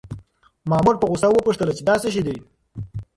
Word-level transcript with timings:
مامور 0.69 0.95
په 0.99 1.05
غوسه 1.09 1.27
وپوښتل 1.29 1.69
چې 1.77 1.83
دا 1.89 1.95
څه 2.03 2.09
شی 2.13 2.21
دی؟ 2.27 2.37